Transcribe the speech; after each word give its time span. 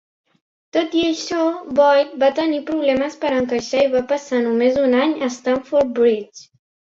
Tot 0.75 0.93
i 0.99 1.01
això, 1.09 1.41
Boyd 1.79 2.15
va 2.23 2.29
tenir 2.39 2.61
problemes 2.69 3.19
per 3.25 3.33
encaixar 3.41 3.83
i 3.89 3.93
va 3.97 4.03
passar 4.15 4.39
només 4.47 4.81
un 4.87 4.97
any 5.03 5.13
a 5.27 5.29
Stamford 5.37 5.93
Bridge. 6.01 6.47